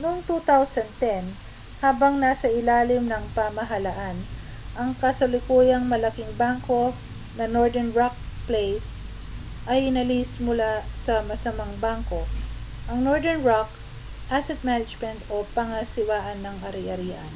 [0.00, 0.80] noong 2010
[1.84, 4.16] habang nasa ilalim ng pamahalaan
[4.80, 6.82] ang kasalukuyang malaking bangko
[7.38, 8.14] na northern rock
[8.48, 8.86] plc
[9.72, 10.72] ay inalis mula
[11.04, 12.32] sa 'masamang bangko','
[12.90, 13.68] ang northern rock
[14.38, 17.32] asset management o pangasiwaan ng ari-arian